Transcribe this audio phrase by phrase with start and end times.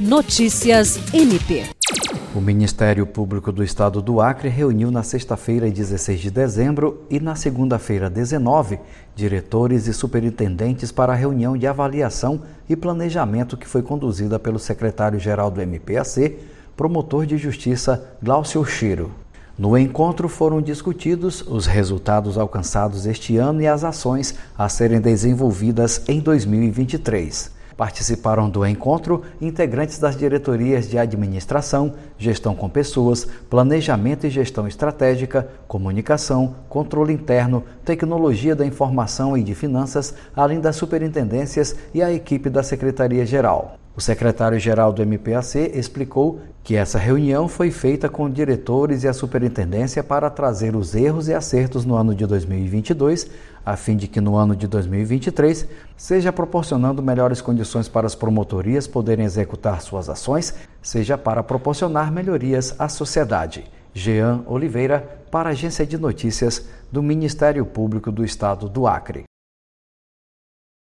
[0.00, 1.66] Notícias MP.
[2.34, 7.34] O Ministério Público do Estado do Acre reuniu na sexta-feira, 16 de dezembro, e na
[7.34, 8.78] segunda-feira, 19,
[9.14, 15.50] diretores e superintendentes para a reunião de avaliação e planejamento que foi conduzida pelo secretário-geral
[15.50, 16.38] do MPAC,
[16.74, 19.10] promotor de justiça Glaucio Chiro.
[19.58, 26.02] No encontro foram discutidos os resultados alcançados este ano e as ações a serem desenvolvidas
[26.08, 27.59] em 2023.
[27.80, 35.48] Participaram do encontro integrantes das diretorias de administração, gestão com pessoas, planejamento e gestão estratégica,
[35.66, 42.50] comunicação, controle interno, tecnologia da informação e de finanças, além das superintendências e a equipe
[42.50, 43.78] da Secretaria-Geral.
[44.00, 50.02] O secretário-geral do MPAC explicou que essa reunião foi feita com diretores e a superintendência
[50.02, 53.28] para trazer os erros e acertos no ano de 2022,
[53.62, 55.68] a fim de que no ano de 2023
[55.98, 62.74] seja proporcionando melhores condições para as promotorias poderem executar suas ações, seja para proporcionar melhorias
[62.78, 63.70] à sociedade.
[63.92, 69.29] Jean Oliveira, para a Agência de Notícias do Ministério Público do Estado do Acre.